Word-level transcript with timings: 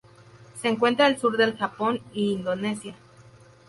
Se 0.59 0.67
encuentra 0.67 1.05
al 1.05 1.19
sur 1.19 1.37
del 1.37 1.55
Japón 1.55 2.01
y 2.11 2.31
Indonesia. 2.31 2.95